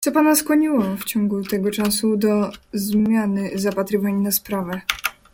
"Co 0.05 0.11
pana 0.11 0.35
skłoniło 0.35 0.81
w 0.97 1.03
ciągu 1.03 1.43
tego 1.43 1.71
czasu 1.71 2.17
do 2.17 2.49
zmiany 2.73 3.51
zapatrywań 3.55 4.15
na 4.15 4.31
sprawę?" 4.31 4.81